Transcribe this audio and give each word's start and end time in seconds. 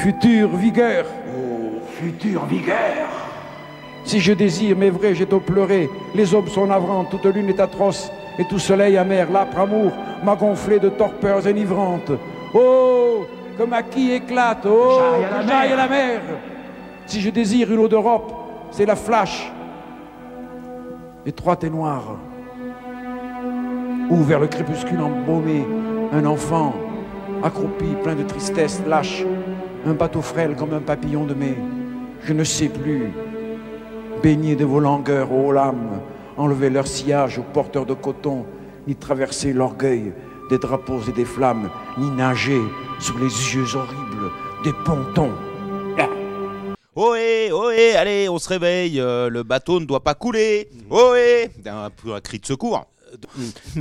future 0.00 0.48
vigueur. 0.56 1.04
Oh, 1.28 1.80
future 2.00 2.46
vigueur. 2.46 3.06
Si 4.04 4.18
je 4.18 4.32
désire, 4.32 4.76
mais 4.76 4.88
vrai, 4.88 5.14
j'ai 5.14 5.26
tôt 5.26 5.40
pleuré. 5.40 5.90
Les 6.14 6.34
aubes 6.34 6.48
sont 6.48 6.66
navrantes, 6.66 7.10
toute 7.10 7.26
lune 7.26 7.50
est 7.50 7.60
atroce, 7.60 8.10
et 8.38 8.44
tout 8.46 8.58
soleil 8.58 8.96
amer, 8.96 9.30
l'âpre 9.30 9.58
amour 9.58 9.92
m'a 10.24 10.36
gonflé 10.36 10.78
de 10.78 10.88
torpeurs 10.88 11.46
enivrantes. 11.46 12.12
Oh, 12.54 13.26
que 13.58 13.62
ma 13.64 13.82
qui 13.82 14.12
éclate, 14.12 14.64
oh, 14.66 15.00
J'aille 15.20 15.24
à 15.24 15.66
que 15.68 15.72
à 15.72 15.76
la 15.76 15.88
mer. 15.88 16.20
Si 17.06 17.20
je 17.20 17.28
désire 17.28 17.70
une 17.70 17.80
eau 17.80 17.88
d'Europe, 17.88 18.32
c'est 18.70 18.86
la 18.86 18.96
flash, 18.96 19.52
étroite 21.26 21.64
et 21.64 21.70
noire. 21.70 22.16
Ou 24.08 24.16
vers 24.22 24.40
le 24.40 24.46
crépuscule 24.46 25.00
embaumé, 25.00 25.66
un 26.12 26.24
enfant, 26.24 26.74
accroupi, 27.44 27.96
plein 28.02 28.14
de 28.14 28.22
tristesse, 28.22 28.82
lâche, 28.86 29.24
un 29.86 29.94
bateau 29.94 30.22
frêle 30.22 30.56
comme 30.56 30.74
un 30.74 30.80
papillon 30.80 31.24
de 31.24 31.34
mai. 31.34 31.56
Je 32.24 32.32
ne 32.32 32.44
sais 32.44 32.68
plus, 32.68 33.12
baigner 34.22 34.56
de 34.56 34.64
vos 34.64 34.80
langueurs, 34.80 35.32
ô 35.32 35.52
lames, 35.52 36.00
enlever 36.36 36.70
leur 36.70 36.86
sillage 36.86 37.38
aux 37.38 37.42
porteurs 37.42 37.86
de 37.86 37.94
coton, 37.94 38.44
ni 38.86 38.94
traverser 38.94 39.52
l'orgueil 39.52 40.12
des 40.50 40.58
drapeaux 40.58 41.00
et 41.08 41.12
des 41.12 41.24
flammes, 41.24 41.70
ni 41.98 42.10
nager 42.10 42.60
sous 42.98 43.16
les 43.18 43.54
yeux 43.54 43.76
horribles 43.76 44.30
des 44.64 44.72
pontons. 44.84 45.32
Ohé, 46.96 47.52
ohé, 47.52 47.94
allez, 47.96 48.28
on 48.28 48.38
se 48.38 48.48
réveille, 48.48 49.00
euh, 49.00 49.30
le 49.30 49.44
bateau 49.44 49.78
ne 49.78 49.86
doit 49.86 50.02
pas 50.02 50.14
couler. 50.14 50.68
Ohé 50.90 51.48
Un 51.64 51.88
un 52.12 52.20
cri 52.20 52.40
de 52.40 52.46
secours. 52.46 52.84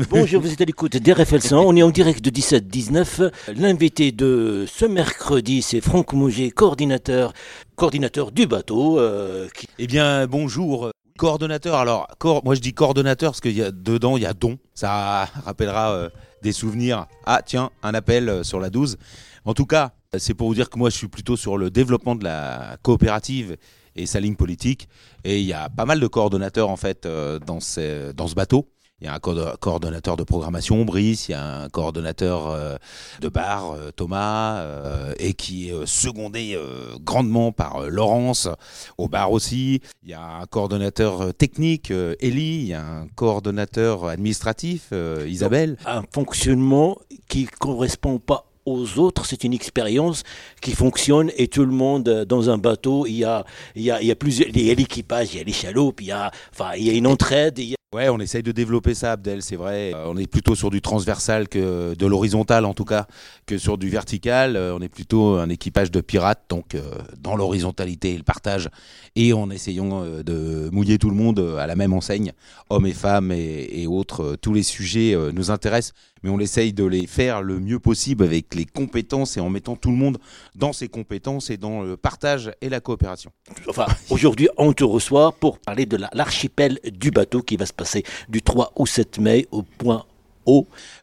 Bonjour, 0.09 0.41
vous 0.41 0.51
êtes 0.51 0.61
à 0.61 0.65
l'écoute 0.65 0.97
d'RFL 0.97 1.41
100. 1.41 1.57
On 1.59 1.75
est 1.75 1.83
en 1.83 1.89
direct 1.91 2.23
de 2.23 2.29
17-19. 2.29 3.31
L'invité 3.55 4.11
de 4.11 4.65
ce 4.67 4.85
mercredi, 4.85 5.61
c'est 5.61 5.81
Franck 5.81 6.13
Mouget, 6.13 6.49
coordinateur, 6.49 7.33
coordinateur 7.75 8.31
du 8.31 8.47
bateau. 8.47 8.99
euh, 8.99 9.47
Eh 9.77 9.87
bien, 9.87 10.25
bonjour. 10.27 10.89
Coordonnateur, 11.17 11.75
alors, 11.75 12.07
moi 12.45 12.55
je 12.55 12.61
dis 12.61 12.73
coordonnateur 12.73 13.31
parce 13.31 13.41
qu'il 13.41 13.55
y 13.57 13.61
a 13.61 13.71
dedans, 13.71 14.15
il 14.17 14.23
y 14.23 14.25
a 14.25 14.33
don. 14.33 14.57
Ça 14.73 15.25
rappellera 15.43 15.91
euh, 15.91 16.09
des 16.41 16.53
souvenirs. 16.53 17.07
Ah, 17.25 17.41
tiens, 17.45 17.71
un 17.83 17.93
appel 17.93 18.29
euh, 18.29 18.43
sur 18.43 18.59
la 18.59 18.69
12. 18.69 18.97
En 19.43 19.53
tout 19.53 19.65
cas, 19.65 19.91
c'est 20.17 20.33
pour 20.33 20.47
vous 20.47 20.55
dire 20.55 20.69
que 20.69 20.79
moi 20.79 20.89
je 20.89 20.95
suis 20.97 21.09
plutôt 21.09 21.35
sur 21.35 21.57
le 21.57 21.69
développement 21.69 22.15
de 22.15 22.23
la 22.23 22.77
coopérative 22.83 23.57
et 23.95 24.05
sa 24.05 24.19
ligne 24.21 24.35
politique. 24.35 24.87
Et 25.25 25.39
il 25.39 25.45
y 25.45 25.53
a 25.53 25.69
pas 25.69 25.85
mal 25.85 25.99
de 25.99 26.07
coordonnateurs 26.07 26.69
en 26.69 26.77
fait 26.77 27.05
dans 27.05 27.59
ce 27.59 28.33
bateau. 28.35 28.65
Il 29.01 29.05
y 29.05 29.07
a 29.07 29.13
un 29.13 29.19
co- 29.19 29.33
coordonnateur 29.61 30.17
de 30.17 30.23
programmation, 30.23 30.83
Brice, 30.83 31.29
il 31.29 31.31
y 31.31 31.35
a 31.35 31.61
un 31.61 31.69
coordonnateur 31.69 32.49
euh, 32.49 32.75
de 33.21 33.29
bar, 33.29 33.71
euh, 33.71 33.91
Thomas, 33.95 34.59
euh, 34.59 35.13
et 35.19 35.33
qui 35.33 35.69
est 35.69 35.73
euh, 35.73 35.85
secondé 35.85 36.53
euh, 36.55 36.95
grandement 37.01 37.51
par 37.53 37.77
euh, 37.83 37.87
Laurence, 37.89 38.49
au 38.97 39.07
bar 39.07 39.31
aussi. 39.31 39.81
Il 40.03 40.09
y 40.09 40.13
a 40.13 40.21
un 40.41 40.45
coordonnateur 40.47 41.21
euh, 41.21 41.31
technique, 41.31 41.91
euh, 41.91 42.15
Ellie, 42.19 42.59
il 42.61 42.67
y 42.67 42.73
a 42.73 42.83
un 42.83 43.07
coordonnateur 43.15 44.05
administratif, 44.05 44.89
euh, 44.91 45.25
Isabelle. 45.29 45.77
un 45.85 46.03
fonctionnement 46.13 46.97
qui 47.29 47.45
correspond 47.45 48.19
pas 48.19 48.45
aux 48.65 48.99
autres, 48.99 49.25
c'est 49.25 49.43
une 49.45 49.53
expérience 49.53 50.23
qui 50.61 50.73
fonctionne 50.73 51.31
et 51.37 51.47
tout 51.47 51.63
le 51.65 51.71
monde 51.71 52.07
euh, 52.09 52.25
dans 52.25 52.49
un 52.49 52.57
bateau, 52.57 53.05
il 53.07 53.13
y 53.13 53.23
a, 53.23 53.45
il 53.75 53.81
y 53.83 53.91
a, 53.91 54.01
il 54.01 54.07
y 54.07 54.11
a 54.11 54.15
plusieurs, 54.15 54.49
il 54.49 54.61
y 54.61 54.69
a 54.69 54.73
l'équipage, 54.75 55.33
il 55.33 55.37
y 55.37 55.41
a 55.41 55.43
les 55.45 55.53
chaloupes, 55.53 56.01
il 56.01 56.07
y 56.07 56.11
a, 56.11 56.29
enfin, 56.51 56.71
il 56.77 56.83
y 56.83 56.89
a 56.89 56.93
une 56.93 57.07
entraide, 57.07 57.57
Ouais, 57.91 58.07
on 58.07 58.19
essaye 58.19 58.43
de 58.43 58.51
développer 58.51 58.93
ça, 58.93 59.13
Abdel, 59.13 59.41
c'est 59.41 59.55
vrai. 59.55 59.95
Euh, 59.95 60.05
on 60.05 60.15
est 60.15 60.27
plutôt 60.27 60.53
sur 60.53 60.69
du 60.69 60.79
transversal 60.79 61.49
que 61.49 61.95
de 61.95 62.05
l'horizontal, 62.05 62.65
en 62.65 62.75
tout 62.75 62.85
cas, 62.85 63.07
que 63.47 63.57
sur 63.57 63.79
du 63.79 63.89
vertical. 63.89 64.55
Euh, 64.55 64.75
on 64.77 64.81
est 64.83 64.89
plutôt 64.89 65.37
un 65.37 65.49
équipage 65.49 65.89
de 65.89 65.99
pirates, 65.99 66.43
donc 66.49 66.75
euh, 66.75 66.81
dans 67.19 67.35
l'horizontalité 67.35 68.13
et 68.13 68.17
le 68.17 68.21
partage, 68.21 68.69
et 69.15 69.33
en 69.33 69.49
essayant 69.49 70.05
de 70.05 70.69
mouiller 70.71 70.99
tout 70.99 71.09
le 71.09 71.15
monde 71.15 71.39
à 71.57 71.65
la 71.65 71.75
même 71.75 71.93
enseigne, 71.93 72.33
hommes 72.69 72.85
et 72.85 72.93
femmes 72.93 73.31
et, 73.31 73.87
autres. 73.87 74.35
tous 74.39 74.53
les 74.53 74.61
sujets 74.61 75.17
nous 75.33 75.49
intéressent, 75.49 75.95
mais 76.23 76.29
on 76.29 76.39
essaye 76.39 76.73
de 76.73 76.83
les 76.83 77.07
faire 77.07 77.41
le 77.41 77.59
mieux 77.59 77.79
possible 77.79 78.23
avec 78.23 78.53
les 78.55 78.65
compétences 78.65 79.37
et 79.37 79.39
en 79.39 79.49
mettant 79.49 79.75
tout 79.75 79.89
le 79.91 79.97
monde 79.97 80.17
dans 80.55 80.73
ses 80.73 80.87
compétences 80.87 81.49
et 81.49 81.57
dans 81.57 81.81
le 81.81 81.97
partage 81.97 82.51
et 82.61 82.69
la 82.69 82.79
coopération. 82.79 83.31
Enfin, 83.67 83.85
aujourd'hui, 84.09 84.49
on 84.57 84.73
te 84.73 84.83
reçoit 84.83 85.31
pour 85.33 85.59
parler 85.59 85.85
de 85.85 85.97
la- 85.97 86.09
l'archipel 86.13 86.79
du 86.93 87.11
bateau 87.11 87.41
qui 87.41 87.55
va 87.57 87.65
se 87.65 87.73
passer 87.73 88.03
du 88.27 88.41
3 88.41 88.73
au 88.75 88.85
7 88.85 89.19
mai 89.19 89.47
au 89.51 89.63
point 89.63 90.05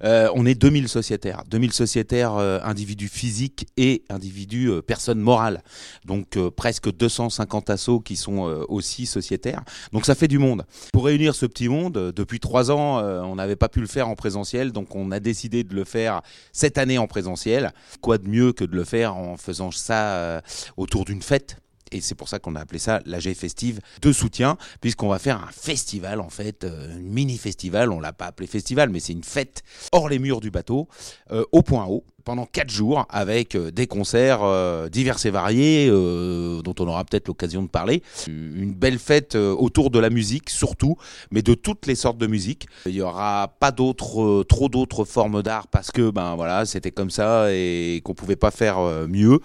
Euh, 0.04 0.28
on 0.34 0.46
est 0.46 0.54
2000 0.54 0.88
sociétaires, 0.88 1.42
2000 1.48 1.72
sociétaires 1.72 2.34
euh, 2.34 2.58
individus 2.62 3.08
physiques 3.08 3.66
et 3.76 4.04
individus 4.08 4.70
euh, 4.70 4.82
personnes 4.82 5.20
morales. 5.20 5.62
Donc 6.04 6.36
euh, 6.36 6.50
presque 6.50 6.90
250 6.92 7.70
assos 7.70 8.00
qui 8.00 8.16
sont 8.16 8.48
euh, 8.48 8.64
aussi 8.68 9.06
sociétaires. 9.06 9.62
Donc 9.92 10.06
ça 10.06 10.14
fait 10.14 10.28
du 10.28 10.38
monde. 10.38 10.64
Pour 10.92 11.06
réunir 11.06 11.34
ce 11.34 11.46
petit 11.46 11.68
monde, 11.68 12.12
depuis 12.14 12.40
trois 12.40 12.70
ans, 12.70 12.98
on 12.98 13.36
n'avait 13.36 13.56
pas 13.56 13.68
pu 13.68 13.80
le 13.80 13.86
faire 13.86 14.08
en 14.08 14.14
présentiel, 14.14 14.72
donc 14.72 14.94
on 14.94 15.10
a 15.10 15.20
décidé 15.20 15.64
de 15.64 15.74
le 15.74 15.84
faire 15.84 16.22
cette 16.52 16.78
année 16.78 16.98
en 16.98 17.06
présentiel. 17.06 17.72
Quoi 18.00 18.18
de 18.18 18.28
mieux 18.28 18.52
que 18.52 18.64
de 18.64 18.74
le 18.74 18.84
faire 18.84 19.16
en 19.16 19.36
faisant 19.36 19.70
ça 19.70 20.42
autour 20.76 21.04
d'une 21.04 21.22
fête? 21.22 21.58
Et 21.92 22.00
c'est 22.00 22.14
pour 22.14 22.28
ça 22.28 22.38
qu'on 22.38 22.54
a 22.56 22.60
appelé 22.60 22.78
ça 22.78 23.00
l'AG 23.06 23.32
Festive 23.34 23.80
de 24.02 24.12
soutien, 24.12 24.56
puisqu'on 24.80 25.08
va 25.08 25.19
faire 25.19 25.42
un 25.42 25.50
festival 25.52 26.20
en 26.20 26.30
fait, 26.30 26.64
euh, 26.64 26.97
un 26.97 27.00
mini 27.00 27.38
festival. 27.38 27.91
On 27.92 28.00
l'a 28.00 28.12
pas 28.12 28.26
appelé 28.26 28.47
festival, 28.47 28.91
mais 28.91 29.00
c'est 29.00 29.12
une 29.12 29.24
fête 29.24 29.62
hors 29.92 30.08
les 30.08 30.19
murs 30.19 30.41
du 30.41 30.50
bateau, 30.50 30.88
euh, 31.30 31.44
au 31.52 31.62
point 31.62 31.86
haut, 31.86 32.04
pendant 32.26 32.44
quatre 32.44 32.70
jours, 32.70 33.06
avec 33.09 33.54
euh, 33.54 33.70
des 33.70 33.87
concerts 33.87 34.41
euh, 34.42 34.88
divers 34.88 35.25
et 35.25 35.31
variés, 35.31 35.88
euh, 35.88 36.60
dont 36.60 36.75
on 36.81 36.88
aura 36.88 37.04
peut-être 37.04 37.28
l'occasion 37.28 37.62
de 37.62 37.69
parler. 37.69 38.03
Une 38.26 38.75
belle 38.75 38.98
fête 38.98 39.37
autour 39.37 39.91
de 39.91 40.00
la 40.00 40.10
musique, 40.10 40.50
surtout, 40.50 40.97
mais 41.31 41.41
de 41.41 41.54
toutes 41.54 41.86
les 41.86 41.94
sortes 41.94 42.19
de 42.19 42.26
musique. 42.26 42.66
Il 42.84 42.97
y 42.97 43.00
aura 43.00 43.54
pas 43.60 43.70
d'autres, 43.70 44.42
trop 44.42 44.69
d'autres 44.69 45.04
formes 45.04 45.41
d'art 45.42 45.69
parce 45.69 45.92
que 45.92 46.10
ben 46.10 46.34
voilà, 46.34 46.66
c'était 46.66 46.91
comme 46.91 47.10
ça 47.10 47.53
et 47.53 48.00
qu'on 48.04 48.15
pouvait 48.15 48.34
pas 48.34 48.50
faire 48.50 48.78
mieux 49.09 49.38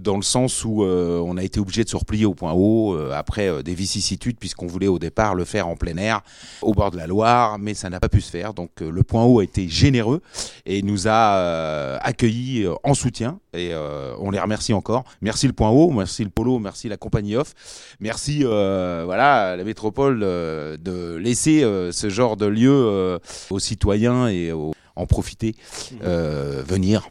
dans 0.00 0.16
le 0.16 0.22
sens 0.22 0.64
où 0.64 0.84
on 0.84 1.36
a 1.36 1.42
été 1.42 1.60
obligé 1.60 1.84
de 1.84 1.90
se 1.90 1.96
replier 1.96 2.24
au 2.24 2.34
point 2.34 2.52
haut 2.54 2.96
après 3.12 3.62
des 3.62 3.74
vicissitudes 3.74 4.38
puisqu'on 4.38 4.66
voulait 4.66 4.86
au 4.86 4.98
départ 4.98 5.34
le 5.34 5.44
faire 5.44 5.68
en 5.68 5.76
plein 5.76 5.96
air 5.98 6.22
au 6.62 6.72
bord 6.72 6.90
de 6.90 6.96
la 6.96 7.06
Loire 7.06 7.58
mais 7.58 7.74
ça 7.74 7.90
n'a 7.90 8.00
pas 8.00 8.08
pu 8.08 8.20
se 8.20 8.30
faire 8.30 8.54
donc 8.54 8.70
le 8.80 9.02
point 9.02 9.24
haut 9.24 9.40
a 9.40 9.44
été 9.44 9.68
généreux 9.68 10.22
et 10.64 10.82
nous 10.82 11.08
a 11.08 11.36
euh, 11.36 11.98
accueillis 12.22 12.64
euh, 12.64 12.74
en 12.84 12.94
soutien 12.94 13.40
et 13.52 13.70
euh, 13.72 14.14
on 14.20 14.30
les 14.30 14.38
remercie 14.38 14.72
encore. 14.72 15.04
Merci 15.20 15.46
le 15.46 15.52
point 15.52 15.70
haut 15.70 15.90
merci 15.90 16.22
le 16.24 16.30
polo 16.30 16.58
merci 16.58 16.88
la 16.88 16.96
compagnie 16.96 17.36
off. 17.36 17.54
Merci 18.00 18.40
euh, 18.44 19.02
voilà 19.04 19.56
la 19.56 19.64
métropole 19.64 20.20
euh, 20.22 20.76
de 20.76 21.16
laisser 21.16 21.62
ce 21.92 22.08
genre 22.10 22.36
de 22.36 22.46
lieu 22.46 23.18
aux 23.50 23.58
citoyens 23.58 24.28
et 24.28 24.52
aux- 24.52 24.72
en 24.94 25.06
profiter 25.06 25.56
euh, 26.04 26.62
venir 26.66 27.10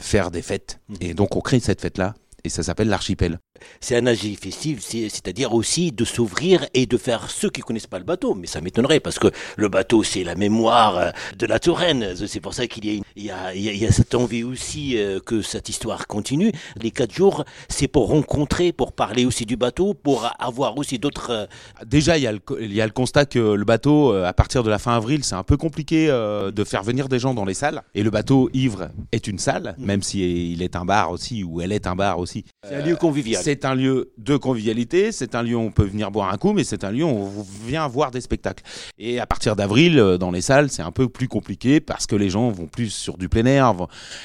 faire 0.00 0.30
des 0.30 0.42
fêtes. 0.42 0.78
Et 1.00 1.14
donc 1.14 1.34
on 1.34 1.40
crée 1.40 1.58
cette 1.60 1.80
fête 1.80 1.98
là 1.98 2.14
et 2.44 2.48
ça 2.48 2.62
s'appelle 2.62 2.88
l'archipel 2.88 3.38
C'est 3.80 3.96
un 3.96 4.06
AG 4.06 4.36
festif, 4.40 4.78
c'est- 4.80 5.08
c'est-à-dire 5.08 5.52
aussi 5.52 5.90
de 5.90 6.04
s'ouvrir 6.04 6.66
et 6.74 6.86
de 6.86 6.96
faire 6.96 7.28
ceux 7.30 7.50
qui 7.50 7.60
connaissent 7.60 7.88
pas 7.88 7.98
le 7.98 8.04
bateau. 8.04 8.34
Mais 8.34 8.46
ça 8.46 8.60
m'étonnerait 8.60 9.00
parce 9.00 9.18
que 9.18 9.28
le 9.56 9.68
bateau, 9.68 10.02
c'est 10.04 10.22
la 10.22 10.36
mémoire 10.36 10.96
euh, 10.96 11.10
de 11.38 11.46
la 11.46 11.58
Touraine. 11.58 12.14
C'est 12.26 12.40
pour 12.40 12.54
ça 12.54 12.66
qu'il 12.68 12.84
y 13.16 13.30
a, 13.30 13.54
y 13.54 13.60
y 13.84 13.92
cette 13.92 14.14
envie 14.14 14.44
aussi 14.44 14.96
euh, 14.96 15.18
que 15.18 15.42
cette 15.42 15.68
histoire 15.68 16.06
continue. 16.06 16.52
Les 16.80 16.90
quatre 16.92 17.12
jours, 17.12 17.44
c'est 17.68 17.88
pour 17.88 18.08
rencontrer, 18.08 18.72
pour 18.72 18.92
parler 18.92 19.24
aussi 19.24 19.44
du 19.44 19.56
bateau, 19.56 19.94
pour 19.94 20.30
avoir 20.38 20.78
aussi 20.78 20.98
d'autres. 21.00 21.30
euh, 21.30 21.46
Déjà, 21.86 22.16
il 22.18 22.22
y, 22.22 22.26
a 22.28 22.32
le, 22.32 22.38
co- 22.38 22.58
il 22.60 22.72
y 22.72 22.80
a 22.80 22.86
le 22.86 22.92
constat 22.92 23.26
que 23.26 23.38
le 23.40 23.64
bateau, 23.64 24.12
à 24.12 24.32
partir 24.32 24.62
de 24.62 24.70
la 24.70 24.78
fin 24.78 24.94
avril, 24.94 25.24
c'est 25.24 25.34
un 25.34 25.42
peu 25.42 25.56
compliqué 25.56 26.06
de 26.08 26.64
faire 26.64 26.82
venir 26.84 27.08
des 27.08 27.18
gens 27.18 27.34
dans 27.34 27.44
les 27.44 27.54
salles. 27.54 27.82
Et 27.94 28.02
le 28.04 28.10
bateau 28.10 28.48
ivre 28.52 28.90
est 29.12 29.26
une 29.26 29.38
salle, 29.38 29.74
même 29.78 30.02
si 30.02 30.52
il 30.52 30.62
est 30.62 30.76
un 30.76 30.84
bar 30.84 31.10
aussi, 31.10 31.42
ou 31.42 31.60
elle 31.60 31.72
est 31.72 31.86
un 31.88 31.96
bar 31.96 32.18
aussi. 32.20 32.27
C'est 32.28 32.74
un 32.74 32.82
lieu 32.84 32.96
convivial. 32.96 33.42
C'est 33.42 33.64
un 33.64 33.74
lieu 33.74 34.12
de 34.18 34.36
convivialité, 34.36 35.12
c'est 35.12 35.34
un 35.34 35.42
lieu 35.42 35.56
où 35.56 35.60
on 35.60 35.70
peut 35.70 35.84
venir 35.84 36.10
boire 36.10 36.32
un 36.32 36.36
coup, 36.36 36.52
mais 36.52 36.64
c'est 36.64 36.84
un 36.84 36.90
lieu 36.90 37.04
où 37.04 37.08
on 37.08 37.46
vient 37.66 37.86
voir 37.88 38.10
des 38.10 38.20
spectacles. 38.20 38.62
Et 38.98 39.20
à 39.20 39.26
partir 39.26 39.56
d'avril, 39.56 39.98
euh, 39.98 40.18
dans 40.18 40.30
les 40.30 40.40
salles, 40.40 40.70
c'est 40.70 40.82
un 40.82 40.92
peu 40.92 41.08
plus 41.08 41.28
compliqué 41.28 41.80
parce 41.80 42.06
que 42.06 42.16
les 42.16 42.30
gens 42.30 42.50
vont 42.50 42.66
plus 42.66 42.90
sur 42.90 43.18
du 43.18 43.28
plein 43.28 43.46
air. 43.46 43.74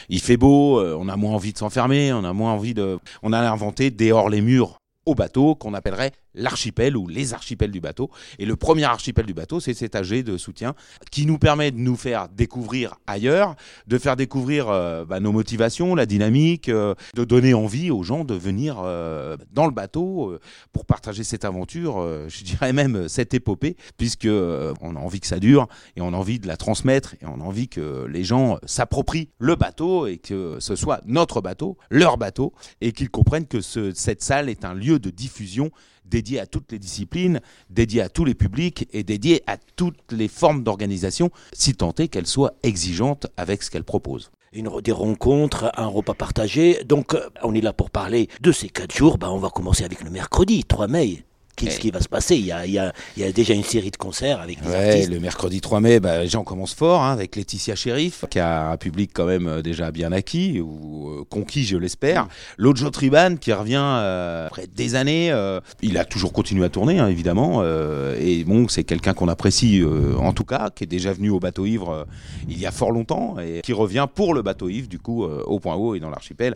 Il 0.10 0.20
fait 0.20 0.38
beau, 0.38 0.80
euh, 0.80 0.98
on 1.00 1.08
a 1.08 1.16
moins 1.16 1.34
envie 1.34 1.54
de 1.54 1.58
s'enfermer, 1.58 2.14
on 2.14 2.24
a 2.24 2.34
moins 2.34 2.54
envie 2.54 2.74
de. 2.74 3.00
On 3.22 3.34
a 3.34 3.40
inventé 3.40 3.92
des 3.92 4.12
hors 4.12 4.30
les 4.30 4.42
murs 4.42 4.78
au 5.06 5.16
bateau 5.16 5.56
qu'on 5.56 5.74
appellerait 5.74 6.12
l'archipel 6.36 6.98
ou 6.98 7.08
les 7.08 7.34
archipels 7.34 7.72
du 7.72 7.80
bateau. 7.80 8.10
Et 8.40 8.46
le 8.46 8.56
premier 8.56 8.84
archipel 8.84 9.26
du 9.26 9.34
bateau, 9.34 9.60
c'est 9.60 9.74
cet 9.74 9.96
AG 9.96 10.24
de 10.24 10.38
soutien 10.38 10.76
qui 11.12 11.26
nous 11.26 11.38
permet 11.38 11.72
de 11.72 11.78
nous 11.78 11.96
faire 11.96 12.30
découvrir 12.30 12.96
ailleurs, 13.08 13.56
de 13.88 13.98
faire 13.98 14.16
découvrir 14.16 14.70
euh, 14.70 15.06
bah, 15.06 15.20
nos 15.20 15.32
motivations, 15.32 15.96
la 15.96 16.06
dynamique, 16.06 16.70
euh, 16.70 16.96
de 17.16 17.24
donner 17.24 17.54
envie 17.54 17.92
aux 17.92 18.04
gens 18.04 18.24
de 18.24 18.34
venir 18.34 18.78
euh, 18.80 19.38
dans 19.52 19.66
le 19.66 19.72
bateau 19.72 20.38
pour 20.72 20.86
partager 20.86 21.24
cette 21.24 21.46
aventure, 21.46 22.02
je 22.28 22.44
dirais 22.44 22.74
même 22.74 23.08
cette 23.08 23.34
épopée, 23.34 23.76
puisque 23.98 24.28
on 24.28 24.96
a 24.96 25.00
envie 25.00 25.20
que 25.20 25.28
ça 25.28 25.40
dure 25.40 25.68
et 25.96 26.02
on 26.02 26.14
a 26.14 26.18
envie 26.18 26.40
de 26.40 26.48
la 26.48 26.58
transmettre 26.58 27.16
et 27.16 27.26
on 27.26 27.40
a 27.40 27.44
envie 27.44 27.68
que 27.68 28.06
les 28.06 28.24
gens 28.24 28.58
s'approprient 28.66 29.30
le 29.40 29.56
bateau 29.56 30.08
et 30.08 30.18
que 30.18 30.58
ce 30.60 30.76
soit 30.76 31.02
notre 31.06 31.42
bateau, 31.42 31.78
leur 31.90 32.18
bateau, 32.18 32.54
et 32.82 32.92
qu'ils 32.92 33.10
comprennent 33.10 33.48
que 33.48 33.62
ce, 33.62 33.92
cette 33.94 34.22
salle 34.22 34.50
est 34.50 34.66
un 34.66 34.74
lieu 34.74 35.00
de 35.00 35.10
diffusion 35.10 35.72
dédié 36.06 36.40
à 36.40 36.46
toutes 36.46 36.72
les 36.72 36.80
disciplines, 36.80 37.42
dédié 37.70 38.02
à 38.02 38.10
tous 38.10 38.26
les 38.26 38.36
publics 38.36 38.88
et 38.94 39.04
dédié 39.04 39.44
à 39.48 39.58
toutes 39.58 40.12
les 40.12 40.28
formes 40.28 40.64
d'organisation, 40.64 41.32
si 41.54 41.74
tant 41.74 41.94
est 41.98 42.08
qu'elles 42.08 42.28
soient 42.28 42.54
exigeantes 42.64 43.28
avec 43.38 43.64
ce 43.64 43.72
qu'elles 43.72 43.84
proposent 43.84 44.32
une, 44.54 44.70
des 44.82 44.92
rencontres, 44.92 45.72
un 45.76 45.88
repas 45.88 46.14
partagé. 46.14 46.84
Donc, 46.84 47.14
euh, 47.14 47.30
on 47.42 47.54
est 47.56 47.62
là 47.62 47.74
pour 47.74 47.90
parler 47.90 48.30
de 48.42 48.52
ces 48.52 48.70
quatre 48.70 48.96
jours. 48.96 49.18
Bah, 49.18 49.32
on 49.32 49.40
va 49.40 49.50
commencer 49.50 49.84
avec 49.84 50.04
le 50.04 50.10
mercredi 50.10 50.64
3 50.64 50.88
mai. 50.88 51.24
Qu'est-ce 51.56 51.80
qui 51.80 51.92
va 51.92 52.02
se 52.02 52.10
passer 52.10 52.36
il 52.36 52.46
y, 52.46 52.52
a, 52.52 52.66
il, 52.66 52.74
y 52.74 52.80
a, 52.80 52.94
il 53.16 53.24
y, 53.24 53.26
a, 53.26 53.32
déjà 53.32 53.54
une 53.54 53.64
série 53.64 53.92
de 53.92 53.98
concerts 53.98 54.40
avec 54.40 54.62
des 54.62 54.74
artistes. 54.74 55.12
Le 55.12 55.20
mercredi 55.20 55.62
3 55.62 55.80
mai, 55.80 56.00
bah, 56.00 56.26
j'en 56.26 56.44
commence 56.44 56.74
fort 56.74 57.02
hein, 57.02 57.14
avec 57.14 57.36
Laetitia 57.36 57.76
Sheriff, 57.76 58.26
qui 58.30 58.40
a 58.40 58.70
un 58.72 58.78
public 58.78 59.12
quand 59.14 59.26
même 59.26 59.48
euh, 59.48 59.62
déjà 59.62 59.92
bien 59.92 60.12
acquis, 60.12 60.60
ou 60.60 61.10
euh, 61.10 61.24
conquis, 61.30 61.64
je 61.64 61.78
l'espère. 61.78 62.28
L'autre 62.58 62.80
Joe 62.80 62.92
Triban, 62.92 63.36
qui 63.38 63.54
revient 63.54 63.74
euh, 63.78 64.48
après 64.48 64.68
des 64.68 64.96
années. 64.96 65.32
Euh, 65.32 65.60
il 65.82 65.98
a 65.98 66.06
toujours 66.06 66.34
continué 66.34 66.66
à 66.66 66.70
tourner, 66.70 67.00
hein, 67.00 67.08
évidemment. 67.08 67.60
Euh, 67.62 68.18
et 68.20 68.44
bon, 68.44 68.68
c'est 68.68 68.84
quelqu'un 68.84 69.14
qu'on 69.14 69.28
apprécie, 69.28 69.84
en 70.18 70.34
tout 70.34 70.46
cas, 70.46 70.70
qui 70.74 70.84
est 70.84 70.88
déjà 70.88 71.14
venu 71.14 71.30
au 71.30 71.40
Bateau 71.40 71.66
Ivre 71.66 72.06
il 72.48 72.60
y 72.60 72.66
a 72.66 72.72
fort 72.72 72.92
longtemps, 72.92 73.38
et 73.40 73.62
qui 73.62 73.74
revient 73.74 74.08
pour 74.14 74.34
le 74.34 74.42
Bateau 74.42 74.70
Ivre, 74.70 74.88
du 74.88 75.00
coup, 75.00 75.24
au 75.24 75.60
Point 75.60 75.76
Haut 75.76 75.96
et 75.96 76.00
dans 76.00 76.10
l'archipel. 76.10 76.56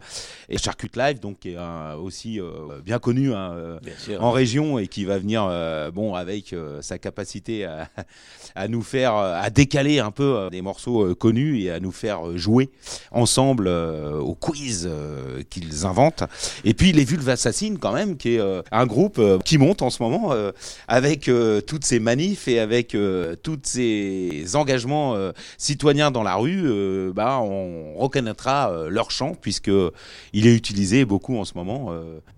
Et 0.49 0.57
Charcut 0.57 0.89
Live, 0.95 1.19
donc, 1.19 1.39
qui 1.39 1.51
est 1.51 1.57
aussi 2.01 2.39
bien 2.85 2.99
connu 2.99 3.33
hein, 3.33 3.79
bien 3.83 4.19
en 4.19 4.31
région. 4.31 4.79
Et 4.79 4.86
qui 4.87 5.05
va 5.05 5.17
venir, 5.17 5.45
euh, 5.49 5.91
bon, 5.91 6.15
avec 6.15 6.53
euh, 6.53 6.81
sa 6.81 6.97
capacité 6.97 7.65
à, 8.55 8.67
nous 8.67 8.81
faire, 8.81 9.15
euh, 9.15 9.39
à 9.39 9.49
décaler 9.49 9.99
un 9.99 10.11
peu 10.11 10.49
des 10.51 10.61
morceaux 10.61 11.15
connus 11.15 11.61
et 11.61 11.71
à 11.71 11.79
nous 11.79 11.91
faire 11.91 12.37
jouer 12.37 12.69
ensemble 13.11 13.67
au 13.67 14.35
quiz 14.35 14.89
qu'ils 15.49 15.85
inventent. 15.85 16.23
Et 16.63 16.73
puis 16.73 16.91
les 16.91 17.03
Vulves 17.03 17.29
Assassines, 17.29 17.77
quand 17.77 17.93
même, 17.93 18.17
qui 18.17 18.35
est 18.35 18.41
un 18.71 18.85
groupe 18.85 19.21
qui 19.43 19.57
monte 19.57 19.81
en 19.81 19.89
ce 19.89 20.01
moment 20.01 20.33
avec 20.87 21.29
toutes 21.67 21.85
ces 21.85 21.99
manifs 21.99 22.47
et 22.47 22.59
avec 22.59 22.95
tous 23.43 23.59
ces 23.63 24.55
engagements 24.55 25.15
citoyens 25.57 26.11
dans 26.11 26.23
la 26.23 26.35
rue. 26.35 27.11
bah, 27.13 27.39
on 27.41 27.95
reconnaîtra 27.95 28.71
leur 28.89 29.11
chant 29.11 29.35
puisque 29.39 29.71
il 30.33 30.47
est 30.47 30.55
utilisé 30.55 31.05
beaucoup 31.05 31.37
en 31.37 31.45
ce 31.45 31.53
moment. 31.55 31.91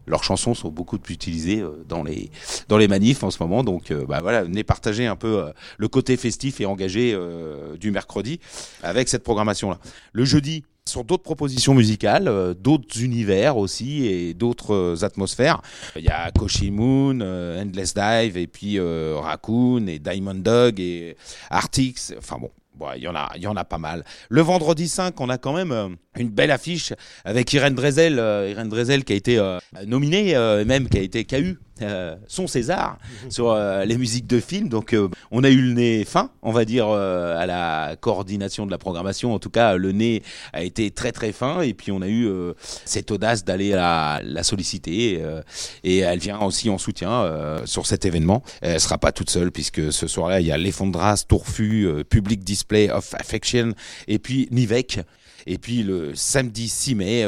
leurs 0.07 0.23
chansons 0.23 0.53
sont 0.53 0.69
beaucoup 0.69 0.99
plus 0.99 1.13
utilisées 1.13 1.63
dans 1.87 2.03
les 2.03 2.29
dans 2.67 2.77
les 2.77 2.87
manifs 2.87 3.23
en 3.23 3.31
ce 3.31 3.41
moment. 3.41 3.63
Donc 3.63 3.91
euh, 3.91 4.05
bah, 4.05 4.19
voilà, 4.21 4.43
venez 4.43 4.63
partager 4.63 5.07
un 5.07 5.15
peu 5.15 5.43
euh, 5.43 5.51
le 5.77 5.87
côté 5.87 6.17
festif 6.17 6.61
et 6.61 6.65
engagé 6.65 7.13
euh, 7.13 7.77
du 7.77 7.91
mercredi 7.91 8.39
avec 8.83 9.09
cette 9.09 9.23
programmation-là. 9.23 9.79
Le 10.13 10.25
jeudi, 10.25 10.63
sur 10.85 11.03
d'autres 11.03 11.23
propositions 11.23 11.75
musicales, 11.75 12.55
d'autres 12.59 12.99
univers 13.03 13.57
aussi 13.57 14.07
et 14.07 14.33
d'autres 14.33 15.03
atmosphères. 15.03 15.61
Il 15.95 16.03
y 16.03 16.07
a 16.07 16.31
Koshi 16.31 16.71
Moon, 16.71 17.21
Endless 17.21 17.93
Dive 17.93 18.37
et 18.37 18.47
puis 18.47 18.79
Raccoon 18.79 19.85
et 19.85 19.99
Diamond 19.99 20.33
Dog 20.33 20.79
et 20.79 21.15
Artix. 21.51 22.15
Enfin 22.17 22.37
bon, 22.39 22.49
il 22.95 23.03
y 23.03 23.07
en 23.07 23.13
a, 23.13 23.29
il 23.35 23.43
y 23.43 23.47
en 23.47 23.55
a 23.55 23.65
pas 23.65 23.77
mal. 23.77 24.03
Le 24.29 24.41
vendredi 24.41 24.87
5, 24.87 25.21
on 25.21 25.29
a 25.29 25.37
quand 25.37 25.53
même 25.53 25.95
une 26.17 26.29
belle 26.29 26.49
affiche 26.49 26.93
avec 27.23 27.53
Irène 27.53 27.75
Drezel, 27.75 28.15
Irène 28.49 28.69
Drezel 28.69 29.03
qui 29.03 29.13
a 29.13 29.15
été 29.15 29.57
nominée, 29.85 30.33
même 30.65 30.89
qui 30.89 30.97
a 30.97 31.01
été 31.01 31.23
KU 31.23 31.59
euh, 31.81 32.15
son 32.27 32.47
César 32.47 32.97
sur 33.29 33.51
euh, 33.51 33.85
les 33.85 33.97
musiques 33.97 34.27
de 34.27 34.39
films. 34.39 34.69
Donc 34.69 34.93
euh, 34.93 35.09
on 35.31 35.43
a 35.43 35.49
eu 35.49 35.61
le 35.61 35.73
nez 35.73 36.05
fin, 36.05 36.31
on 36.41 36.51
va 36.51 36.65
dire, 36.65 36.89
à 36.89 37.45
la 37.45 37.95
coordination 37.99 38.65
de 38.65 38.71
la 38.71 38.77
programmation. 38.77 39.33
En 39.33 39.39
tout 39.39 39.49
cas, 39.49 39.75
le 39.75 39.91
nez 39.91 40.23
a 40.53 40.63
été 40.63 40.91
très 40.91 41.11
très 41.11 41.31
fin. 41.31 41.61
Et 41.61 41.73
puis 41.73 41.91
on 41.91 42.01
a 42.01 42.07
eu 42.07 42.29
cette 42.85 43.11
audace 43.11 43.43
d'aller 43.43 43.71
la, 43.71 44.21
la, 44.23 44.43
solliciter. 44.43 45.21
et 45.83 45.97
elle 45.99 46.19
vient 46.19 46.39
aussi 46.39 46.69
en 46.69 46.77
soutien 46.77 47.25
sur 47.65 47.85
cet 47.85 48.05
événement. 48.05 48.43
Elle 48.61 48.79
sera 48.79 48.97
pas 48.97 49.11
toute 49.11 49.29
seule 49.29 49.51
puisque 49.51 49.91
ce 49.91 50.07
soir-là, 50.07 50.39
il 50.39 50.47
y 50.47 50.51
a 50.51 50.57
l'Effondras, 50.57 51.25
Tourfu, 51.27 51.87
Public 52.09 52.43
Display 52.43 52.89
of 52.89 53.13
Affection 53.13 53.73
et 54.07 54.19
puis 54.19 54.47
Nivek. 54.51 54.99
Et 55.47 55.57
puis 55.57 55.83
le 55.83 56.13
samedi 56.15 56.69
6 56.69 56.95
mai, 56.95 57.25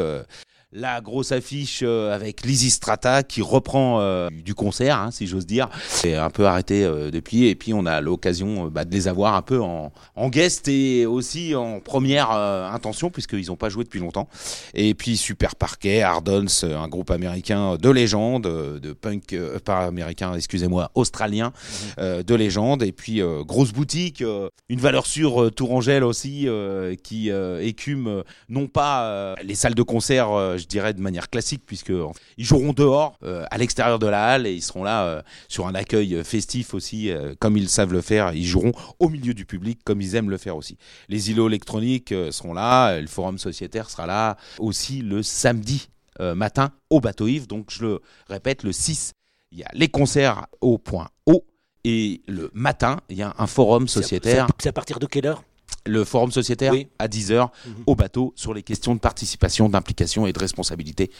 la 0.73 1.01
grosse 1.01 1.33
affiche 1.33 1.81
euh, 1.83 2.15
avec 2.15 2.45
Lizzy 2.45 2.69
Strata 2.69 3.23
qui 3.23 3.41
reprend 3.41 3.99
euh, 3.99 4.29
du 4.29 4.55
concert, 4.55 4.97
hein, 4.97 5.11
si 5.11 5.27
j'ose 5.27 5.45
dire. 5.45 5.69
C'est 5.89 6.15
un 6.15 6.29
peu 6.29 6.45
arrêté 6.45 6.85
euh, 6.85 7.11
depuis 7.11 7.47
et 7.47 7.55
puis 7.55 7.73
on 7.73 7.85
a 7.85 7.99
l'occasion 7.99 8.67
bah, 8.67 8.85
de 8.85 8.91
les 8.91 9.07
avoir 9.07 9.35
un 9.35 9.41
peu 9.41 9.61
en, 9.61 9.91
en 10.15 10.29
guest 10.29 10.69
et 10.69 11.05
aussi 11.05 11.55
en 11.55 11.81
première 11.81 12.31
intention 12.31 13.09
puisqu'ils 13.09 13.47
n'ont 13.47 13.57
pas 13.57 13.69
joué 13.69 13.83
depuis 13.83 13.99
longtemps. 13.99 14.29
Et 14.73 14.93
puis 14.93 15.17
Super 15.17 15.55
Parquet, 15.55 16.01
Ardons, 16.01 16.45
un 16.63 16.87
groupe 16.87 17.11
américain 17.11 17.75
de 17.75 17.89
légende, 17.89 18.43
de 18.43 18.93
punk, 18.93 19.35
pas 19.65 19.79
américain, 19.79 20.33
excusez-moi, 20.33 20.91
australien 20.95 21.51
mhm. 21.97 22.23
de 22.23 22.35
légende. 22.35 22.83
Et 22.83 22.91
puis 22.91 23.21
grosse 23.45 23.73
boutique, 23.73 24.23
une 24.69 24.79
valeur 24.79 25.05
sûre 25.05 25.51
Tourangelle 25.53 26.03
aussi 26.03 26.47
qui 27.03 27.29
écume 27.59 28.23
non 28.49 28.67
pas 28.67 29.35
les 29.43 29.55
salles 29.55 29.75
de 29.75 29.83
concert 29.83 30.57
je 30.61 30.67
dirais 30.67 30.93
de 30.93 31.01
manière 31.01 31.29
classique, 31.29 31.63
puisque 31.65 31.91
ils 32.37 32.45
joueront 32.45 32.73
dehors, 32.73 33.17
euh, 33.23 33.45
à 33.51 33.57
l'extérieur 33.57 33.99
de 33.99 34.07
la 34.07 34.25
halle, 34.25 34.47
et 34.47 34.53
ils 34.53 34.61
seront 34.61 34.83
là 34.83 35.05
euh, 35.05 35.21
sur 35.47 35.67
un 35.67 35.75
accueil 35.75 36.23
festif 36.23 36.73
aussi, 36.73 37.09
euh, 37.09 37.33
comme 37.39 37.57
ils 37.57 37.69
savent 37.69 37.93
le 37.93 38.01
faire. 38.01 38.33
Ils 38.33 38.45
joueront 38.45 38.73
au 38.99 39.09
milieu 39.09 39.33
du 39.33 39.45
public, 39.45 39.79
comme 39.83 40.01
ils 40.01 40.15
aiment 40.15 40.29
le 40.29 40.37
faire 40.37 40.55
aussi. 40.55 40.77
Les 41.09 41.31
îlots 41.31 41.47
électroniques 41.47 42.13
seront 42.31 42.53
là, 42.53 42.99
le 42.99 43.07
forum 43.07 43.37
sociétaire 43.37 43.89
sera 43.89 44.05
là 44.07 44.37
aussi 44.59 45.01
le 45.01 45.23
samedi 45.23 45.89
matin 46.19 46.71
au 46.91 46.99
bateau 46.99 47.27
Yves. 47.27 47.47
Donc 47.47 47.71
je 47.71 47.83
le 47.83 48.01
répète, 48.27 48.63
le 48.63 48.71
6, 48.71 49.13
il 49.51 49.59
y 49.59 49.63
a 49.63 49.69
les 49.73 49.87
concerts 49.87 50.45
au 50.61 50.77
point 50.77 51.09
haut. 51.25 51.45
Et 51.83 52.21
le 52.27 52.51
matin, 52.53 52.99
il 53.09 53.17
y 53.17 53.23
a 53.23 53.33
un 53.39 53.47
forum 53.47 53.87
sociétaire. 53.87 54.47
C'est 54.59 54.69
à 54.69 54.73
partir 54.73 54.99
de 54.99 55.07
quelle 55.07 55.25
heure? 55.25 55.43
Le 55.85 56.03
forum 56.03 56.31
sociétaire 56.31 56.73
à 56.99 57.07
10h 57.07 57.49
mhm. 57.65 57.73
au 57.87 57.95
bateau 57.95 58.33
sur 58.35 58.53
les 58.53 58.63
questions 58.63 58.95
de 58.95 58.99
participation, 58.99 59.69
d'implication 59.69 60.27
et 60.27 60.33
de 60.33 60.39
responsabilité. 60.39 61.11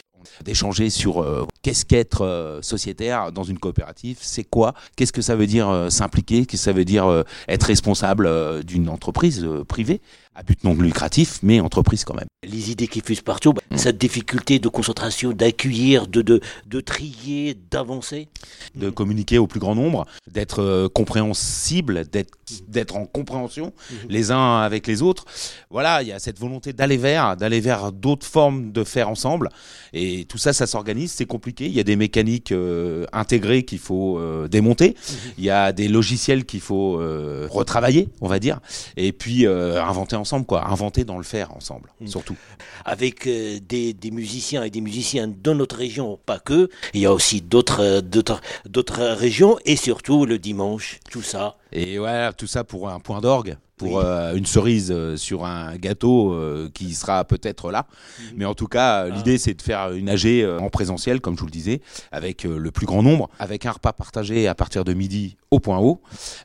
D'échanger 0.43 0.89
sur 0.89 1.21
euh, 1.21 1.45
qu'est-ce 1.61 1.85
qu'être 1.85 2.25
euh, 2.25 2.61
sociétaire 2.61 3.31
dans 3.31 3.43
une 3.43 3.59
coopérative, 3.59 4.17
c'est 4.21 4.43
quoi, 4.43 4.73
qu'est-ce 4.95 5.13
que 5.13 5.21
ça 5.21 5.35
veut 5.35 5.47
dire 5.47 5.69
euh, 5.69 5.89
s'impliquer, 5.89 6.45
qu'est-ce 6.45 6.63
que 6.63 6.65
ça 6.65 6.73
veut 6.73 6.85
dire 6.85 7.23
être 7.47 7.63
responsable 7.63 8.63
d'une 8.63 8.89
entreprise 8.89 9.47
privée 9.67 10.01
à 10.33 10.43
but 10.43 10.63
non 10.63 10.73
lucratif, 10.75 11.39
mais 11.43 11.59
entreprise 11.59 12.05
quand 12.05 12.13
même. 12.13 12.27
Les 12.43 12.71
idées 12.71 12.87
qui 12.87 13.01
fusent 13.01 13.21
partout, 13.21 13.51
bah, 13.53 13.61
mm. 13.69 13.77
cette 13.77 13.97
difficulté 13.97 14.59
de 14.59 14.69
concentration, 14.69 15.33
d'accueillir, 15.33 16.07
de, 16.07 16.21
de, 16.21 16.39
de 16.67 16.79
trier, 16.79 17.57
d'avancer. 17.69 18.29
De 18.75 18.89
communiquer 18.89 19.37
au 19.37 19.47
plus 19.47 19.59
grand 19.59 19.75
nombre, 19.75 20.05
d'être 20.31 20.61
euh, 20.61 20.87
compréhensible, 20.87 22.05
d'être 22.67 22.95
en 22.95 23.05
compréhension 23.05 23.67
mm-hmm. 23.67 23.95
les 24.09 24.31
uns 24.31 24.61
avec 24.61 24.87
les 24.87 25.01
autres. 25.01 25.25
Voilà, 25.69 26.01
il 26.01 26.07
y 26.07 26.13
a 26.13 26.19
cette 26.19 26.39
volonté 26.39 26.71
d'aller 26.71 26.97
vers, 26.97 27.35
d'aller 27.35 27.59
vers 27.59 27.91
d'autres 27.91 28.25
formes 28.25 28.71
de 28.71 28.85
faire 28.85 29.09
ensemble. 29.09 29.49
Et 29.91 30.10
tout 30.27 30.37
ça, 30.37 30.53
ça 30.53 30.67
s'organise, 30.67 31.11
c'est 31.11 31.25
compliqué. 31.25 31.65
Il 31.65 31.73
y 31.73 31.79
a 31.79 31.83
des 31.83 31.95
mécaniques 31.95 32.51
euh, 32.51 33.05
intégrées 33.13 33.63
qu'il 33.63 33.79
faut 33.79 34.17
euh, 34.17 34.47
démonter. 34.47 34.89
Mm-hmm. 34.89 35.33
Il 35.37 35.43
y 35.43 35.49
a 35.49 35.71
des 35.71 35.87
logiciels 35.87 36.45
qu'il 36.45 36.61
faut 36.61 36.99
retravailler, 37.49 38.09
on 38.21 38.27
va 38.27 38.39
dire. 38.39 38.59
Et 38.97 39.11
puis 39.11 39.45
inventer 39.47 40.15
ensemble, 40.15 40.45
quoi, 40.45 40.67
inventer 40.67 41.03
dans 41.05 41.17
le 41.17 41.23
faire 41.23 41.55
ensemble, 41.55 41.91
mm. 41.99 42.07
surtout. 42.07 42.35
Avec 42.85 43.27
euh, 43.27 43.59
des, 43.67 43.93
des, 43.93 44.11
musiciens 44.11 44.63
et 44.63 44.69
des 44.69 44.81
musiciens 44.81 45.27
de 45.27 45.53
notre 45.53 45.77
région, 45.77 46.19
pas 46.25 46.39
que. 46.39 46.69
Il 46.93 47.01
y 47.01 47.05
a 47.05 47.13
aussi 47.13 47.41
d'autres, 47.41 47.81
euh, 47.81 48.01
d'autres, 48.01 48.41
d'autres 48.67 49.03
régions 49.03 49.57
et 49.65 49.75
surtout 49.75 50.25
le 50.25 50.39
dimanche, 50.39 50.99
tout 51.09 51.21
ça. 51.21 51.57
Et 51.71 51.97
voilà, 51.97 52.33
tout 52.33 52.47
ça 52.47 52.63
pour 52.63 52.89
un 52.89 52.99
point 52.99 53.21
d'orgue 53.21 53.57
pour 53.81 53.99
euh, 53.99 54.35
une 54.35 54.45
cerise 54.45 54.95
sur 55.15 55.45
un 55.45 55.75
gâteau 55.77 56.37
qui 56.73 56.93
sera 56.93 57.23
peut-être 57.25 57.71
là. 57.71 57.87
Mm. 57.87 58.23
Mais 58.37 58.45
en 58.45 58.53
tout 58.53 58.67
cas, 58.67 59.05
ah. 59.05 59.09
l'idée 59.09 59.37
c'est 59.37 59.53
de 59.53 59.61
faire 59.61 59.91
une 59.91 60.09
AG 60.09 60.25
en 60.59 60.69
présentiel, 60.69 61.21
comme 61.21 61.35
je 61.35 61.41
vous 61.41 61.47
le 61.47 61.51
disais, 61.51 61.81
avec 62.11 62.43
le 62.43 62.71
plus 62.71 62.85
grand 62.85 63.03
nombre, 63.03 63.29
avec 63.39 63.65
un 63.65 63.71
repas 63.71 63.93
partagé 63.93 64.47
à 64.47 64.55
partir 64.55 64.83
de 64.83 64.93
midi 64.93 65.37
au 65.51 65.59
point 65.59 65.79
haut 65.79 66.01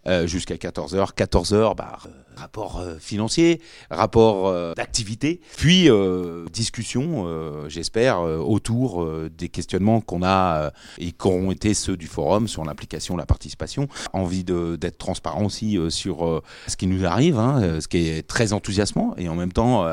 euh, 0.08 0.26
jusqu'à 0.26 0.56
14h. 0.56 1.14
14h, 1.14 1.76
bah, 1.76 1.98
euh, 2.06 2.08
rapport 2.34 2.80
euh, 2.80 2.96
financier, 2.98 3.60
rapport 3.88 4.48
euh, 4.48 4.74
d'activité, 4.74 5.40
puis 5.56 5.88
euh, 5.88 6.44
discussion, 6.52 7.24
euh, 7.28 7.68
j'espère, 7.68 8.20
autour 8.20 9.06
des 9.30 9.48
questionnements 9.48 10.00
qu'on 10.00 10.24
a 10.24 10.72
et 10.98 11.12
qu'ont 11.12 11.52
été 11.52 11.72
ceux 11.72 11.96
du 11.96 12.08
forum 12.08 12.48
sur 12.48 12.64
l'implication, 12.64 13.16
la 13.16 13.26
participation. 13.26 13.86
Envie 14.12 14.42
d'être 14.42 14.98
transparent 14.98 15.44
aussi 15.44 15.78
sur 15.88 16.42
ce 16.66 16.76
qui 16.76 16.88
nous 16.88 17.06
arrive, 17.06 17.38
hein, 17.38 17.80
ce 17.80 17.86
qui 17.86 18.08
est 18.08 18.26
très 18.26 18.52
enthousiasmant 18.52 19.14
et 19.16 19.28
en 19.28 19.36
même 19.36 19.52
temps 19.52 19.86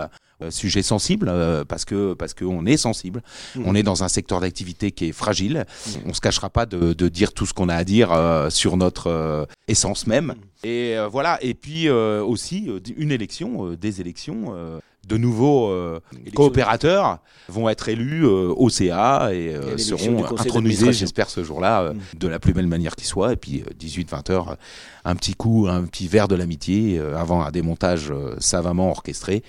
sujet 0.51 0.81
sensible 0.81 1.27
euh, 1.29 1.63
parce 1.65 1.85
que 1.85 2.13
parce 2.13 2.33
qu'on 2.33 2.65
est 2.65 2.77
sensible. 2.77 3.21
On 3.65 3.75
est 3.75 3.83
dans 3.83 4.03
un 4.03 4.07
secteur 4.07 4.39
d'activité 4.41 4.91
qui 4.91 5.05
est 5.09 5.12
fragile. 5.12 5.65
On 6.05 6.13
se 6.13 6.21
cachera 6.21 6.50
pas 6.50 6.65
de, 6.65 6.93
de 6.93 7.07
dire 7.09 7.33
tout 7.33 7.45
ce 7.45 7.53
qu'on 7.53 7.69
a 7.69 7.75
à 7.75 7.83
dire 7.83 8.12
euh, 8.12 8.50
sur 8.50 8.77
notre 8.77 9.07
euh, 9.07 9.45
essence 9.67 10.07
même. 10.07 10.35
Et 10.63 10.97
euh, 10.97 11.07
voilà. 11.07 11.38
Et 11.41 11.53
puis 11.53 11.88
euh, 11.88 12.23
aussi 12.23 12.69
euh, 12.69 12.79
une 12.97 13.12
élection, 13.12 13.67
euh, 13.67 13.77
des 13.77 14.01
élections. 14.01 14.53
Euh, 15.03 15.07
de 15.07 15.17
nouveaux 15.17 15.69
euh, 15.69 16.00
coopérateurs 16.33 17.19
vont 17.50 17.67
être 17.69 17.89
élus 17.89 18.25
euh, 18.25 18.53
au 18.55 18.69
CA 18.69 19.29
et 19.33 19.53
euh, 19.53 19.77
seront 19.77 20.25
intronisés, 20.38 20.93
j'espère, 20.93 21.29
ce 21.29 21.43
jour-là, 21.43 21.81
euh, 21.81 21.93
Mm. 21.93 22.00
de 22.19 22.27
la 22.27 22.39
plus 22.39 22.53
belle 22.53 22.67
manière 22.67 22.95
qui 22.95 23.05
soit. 23.05 23.33
Et 23.33 23.36
puis 23.36 23.63
18-20 23.79 24.31
heures, 24.31 24.50
euh, 24.51 24.55
un 25.05 25.15
petit 25.15 25.33
coup, 25.33 25.67
un 25.69 25.83
petit 25.83 26.07
verre 26.07 26.27
de 26.27 26.36
l'amitié 26.36 26.98
euh, 27.00 27.17
avant 27.17 27.41
un 27.43 27.51
démontage 27.51 28.12
euh, 28.12 28.36
savamment 28.39 28.89
orchestré. 28.89 29.43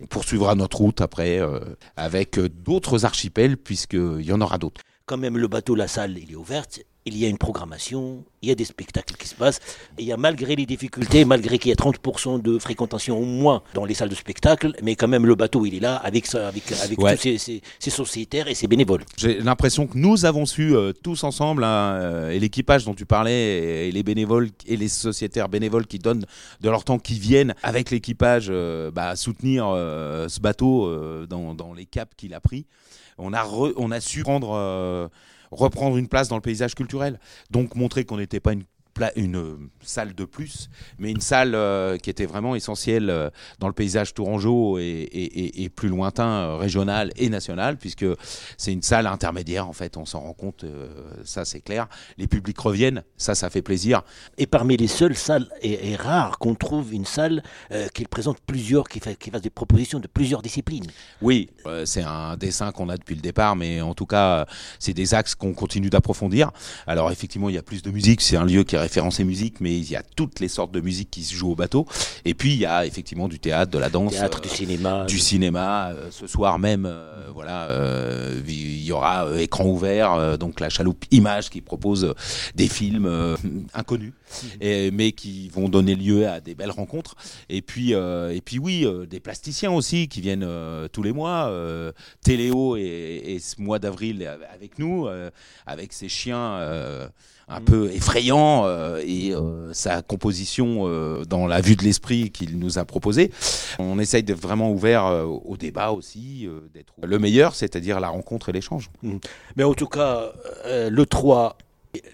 On 0.00 0.06
poursuivra 0.06 0.54
notre 0.54 0.78
route 0.78 1.00
après 1.00 1.40
euh, 1.40 1.58
avec 1.96 2.38
euh, 2.38 2.48
d'autres 2.48 3.04
archipels, 3.04 3.56
puisqu'il 3.56 4.22
y 4.22 4.32
en 4.32 4.40
aura 4.40 4.58
d'autres. 4.58 4.80
Quand 5.06 5.16
même, 5.18 5.36
le 5.38 5.48
bateau, 5.48 5.74
la 5.74 5.88
salle, 5.88 6.16
il 6.18 6.30
est 6.32 6.36
ouverte. 6.36 6.80
Il 7.06 7.16
y 7.16 7.24
a 7.24 7.28
une 7.28 7.38
programmation, 7.38 8.24
il 8.42 8.50
y 8.50 8.52
a 8.52 8.54
des 8.54 8.66
spectacles 8.66 9.14
qui 9.16 9.26
se 9.26 9.34
passent. 9.34 9.58
Et 9.96 10.02
il 10.02 10.04
y 10.06 10.12
a, 10.12 10.18
malgré 10.18 10.54
les 10.54 10.66
difficultés, 10.66 11.24
malgré 11.24 11.58
qu'il 11.58 11.70
y 11.70 11.72
ait 11.72 11.74
30% 11.74 12.42
de 12.42 12.58
fréquentation 12.58 13.18
au 13.18 13.24
moins 13.24 13.62
dans 13.72 13.86
les 13.86 13.94
salles 13.94 14.10
de 14.10 14.14
spectacle, 14.14 14.74
mais 14.82 14.96
quand 14.96 15.08
même, 15.08 15.24
le 15.24 15.34
bateau, 15.34 15.64
il 15.64 15.74
est 15.74 15.80
là 15.80 15.96
avec, 15.96 16.26
ça, 16.26 16.48
avec, 16.48 16.70
avec 16.72 16.98
Ouais. 17.00 17.16
tous 17.16 17.22
ses, 17.22 17.38
ses- 17.38 17.62
ses 17.78 17.90
sociétaires 17.90 18.48
et 18.48 18.54
ses 18.54 18.66
bénévoles. 18.66 19.02
J'ai 19.16 19.40
l'impression 19.40 19.86
que 19.86 19.96
nous 19.96 20.26
avons 20.26 20.44
su 20.44 20.76
euh, 20.76 20.92
tous 20.92 21.24
ensemble, 21.24 21.64
hein, 21.64 21.94
euh, 21.94 22.30
et 22.30 22.38
l'équipage 22.38 22.84
dont 22.84 22.94
tu 22.94 23.06
parlais, 23.06 23.88
et, 23.88 23.92
les 23.92 24.02
bénévoles 24.02 24.50
et 24.66 24.76
les 24.76 24.88
sociétaires 24.88 25.48
bénévoles 25.48 25.86
qui 25.86 25.98
donnent 25.98 26.26
de 26.60 26.68
leur 26.68 26.84
temps, 26.84 26.98
qui 26.98 27.18
viennent 27.18 27.54
avec 27.62 27.90
l'équipage 27.90 28.48
euh, 28.50 28.90
bah, 28.90 29.16
soutenir 29.16 29.66
euh, 29.68 30.28
ce 30.28 30.38
bateau 30.40 31.26
dans, 31.26 31.54
dans 31.54 31.72
les 31.72 31.86
caps 31.86 32.12
qu'il 32.16 32.34
a 32.34 32.40
pris. 32.40 32.66
On 33.16 33.32
a, 33.32 33.42
re- 33.42 33.72
on 33.76 33.90
a 33.90 34.00
su 34.00 34.22
prendre, 34.22 34.52
euh, 34.54 35.08
reprendre 35.50 35.96
une 35.96 36.08
place 36.08 36.28
dans 36.28 36.36
le 36.36 36.42
paysage 36.42 36.74
culturel. 36.74 37.18
Donc 37.50 37.74
montrer 37.74 38.04
qu'on 38.04 38.16
n'était 38.16 38.40
pas 38.40 38.52
une, 38.52 38.64
une 39.16 39.36
euh, 39.36 39.56
salle 39.82 40.14
de 40.14 40.24
plus, 40.24 40.68
mais 40.98 41.10
une 41.10 41.20
salle 41.20 41.54
euh, 41.54 41.96
qui 41.98 42.10
était 42.10 42.26
vraiment 42.26 42.54
essentielle 42.54 43.10
euh, 43.10 43.30
dans 43.58 43.66
le 43.66 43.72
paysage 43.72 44.14
tourangeau 44.14 44.78
et, 44.78 44.82
et- 44.82 45.40
et- 45.44 45.62
et 45.64 45.68
plus 45.68 45.88
lointain, 45.88 46.56
régional 46.56 47.12
et 47.16 47.28
national, 47.28 47.76
puisque 47.78 48.06
c'est 48.56 48.72
une 48.72 48.82
salle 48.82 49.06
intermédiaire 49.06 49.68
en 49.68 49.72
fait, 49.72 49.96
on 49.96 50.04
s'en 50.04 50.20
rend 50.20 50.32
compte, 50.34 50.64
ça 51.24 51.44
c'est 51.44 51.60
clair. 51.60 51.86
Les 52.18 52.26
publics 52.26 52.58
reviennent, 52.58 53.02
ça 53.16 53.34
ça 53.34 53.50
fait 53.50 53.62
plaisir. 53.62 54.02
Et 54.38 54.46
parmi 54.46 54.76
les 54.76 54.88
seules 54.88 55.16
salles, 55.16 55.48
et, 55.62 55.90
et 55.90 55.96
rare 55.96 56.38
qu'on 56.38 56.54
trouve 56.54 56.92
une 56.92 57.04
salle 57.06 57.42
qui 57.94 58.04
présente 58.04 58.38
plusieurs, 58.46 58.88
qui, 58.88 59.00
fait, 59.00 59.16
qui 59.16 59.30
fasse 59.30 59.42
des 59.42 59.50
propositions 59.50 59.98
de 60.00 60.06
plusieurs 60.08 60.42
disciplines. 60.42 60.86
Oui, 61.22 61.48
c'est 61.84 62.02
un 62.02 62.36
dessin 62.36 62.72
qu'on 62.72 62.88
a 62.88 62.96
depuis 62.96 63.14
le 63.14 63.20
départ, 63.22 63.56
mais 63.56 63.80
en 63.80 63.94
tout 63.94 64.06
cas, 64.06 64.46
c'est 64.78 64.94
des 64.94 65.14
axes 65.14 65.34
qu'on 65.34 65.54
continue 65.54 65.90
d'approfondir. 65.90 66.50
Alors 66.86 67.10
effectivement, 67.10 67.48
il 67.48 67.54
y 67.54 67.58
a 67.58 67.62
plus 67.62 67.82
de 67.82 67.90
musique, 67.90 68.20
c'est 68.20 68.36
un 68.36 68.44
lieu 68.44 68.64
qui 68.64 68.76
est 68.76 68.78
référencé 68.90 69.22
musique, 69.22 69.60
mais 69.60 69.76
il 69.78 69.88
y 69.88 69.94
a 69.94 70.02
toutes 70.02 70.40
les 70.40 70.48
sortes 70.48 70.72
de 70.72 70.80
musique 70.80 71.10
qui 71.12 71.22
se 71.22 71.32
jouent 71.32 71.52
au 71.52 71.54
bateau. 71.54 71.86
Et 72.24 72.34
puis 72.34 72.54
il 72.54 72.58
y 72.58 72.66
a 72.66 72.84
effectivement 72.84 73.28
du 73.28 73.38
théâtre, 73.38 73.70
de 73.70 73.78
la 73.78 73.88
danse, 73.88 74.12
Théâtre, 74.14 74.38
euh, 74.38 74.42
du 74.42 74.48
cinéma. 74.48 75.04
du 75.06 75.18
cinéma. 75.20 75.90
Euh, 75.90 76.08
ce 76.10 76.26
soir 76.26 76.58
même, 76.58 76.86
euh, 76.86 77.28
voilà, 77.32 77.70
euh, 77.70 78.40
il 78.48 78.82
y 78.82 78.90
aura 78.90 79.26
euh, 79.26 79.38
écran 79.38 79.64
ouvert, 79.66 80.12
euh, 80.14 80.36
donc 80.36 80.58
la 80.58 80.70
chaloupe 80.70 81.04
Image 81.12 81.50
qui 81.50 81.60
propose 81.60 82.04
euh, 82.04 82.14
des 82.56 82.66
films 82.66 83.06
euh, 83.06 83.36
inconnus, 83.74 84.12
et- 84.60 84.90
mais 84.90 85.12
qui 85.12 85.48
vont 85.50 85.68
donner 85.68 85.94
lieu 85.94 86.26
à 86.26 86.40
des 86.40 86.56
belles 86.56 86.72
rencontres. 86.72 87.14
Et 87.48 87.62
puis, 87.62 87.94
euh, 87.94 88.34
et 88.34 88.40
puis 88.40 88.58
oui, 88.58 88.84
euh, 88.84 89.06
des 89.06 89.20
plasticiens 89.20 89.70
aussi 89.70 90.08
qui 90.08 90.20
viennent 90.20 90.42
euh, 90.44 90.88
tous 90.88 91.04
les 91.04 91.12
mois. 91.12 91.46
Euh, 91.46 91.92
Téléo 92.24 92.76
et, 92.76 92.82
et 93.24 93.38
ce 93.38 93.60
mois 93.60 93.78
d'avril 93.78 94.28
avec 94.52 94.80
nous, 94.80 95.06
euh, 95.06 95.30
avec 95.66 95.92
ses 95.92 96.08
chiens. 96.08 96.58
Un 97.50 97.60
peu 97.60 97.90
effrayants 97.92 98.64
euh, 98.66 99.02
et 99.04 99.34
euh, 99.34 99.72
sa 99.72 100.02
composition 100.02 100.86
euh, 100.86 101.24
dans 101.24 101.46
la 101.46 101.60
vue 101.60 101.76
de 101.76 101.82
l'esprit 101.82 102.30
qu'il 102.30 102.58
nous 102.58 102.78
a 102.78 102.84
proposé. 102.84 103.30
On 103.78 103.98
essaye 103.98 104.22
d'être 104.22 104.40
vraiment 104.40 104.70
ouvert 104.70 105.04
au 105.04 105.56
débat 105.56 105.90
aussi, 105.90 106.48
d'être 106.72 106.94
le 107.02 107.18
meilleur, 107.18 107.54
c'est-à-dire 107.54 108.00
la 108.00 108.08
rencontre 108.08 108.48
et 108.48 108.52
l'échange. 108.52 108.90
Mais 109.56 109.64
en 109.64 109.74
tout 109.74 109.86
cas, 109.86 110.32
le 110.66 111.04
3, 111.04 111.58